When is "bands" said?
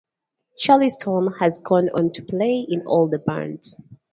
3.19-3.79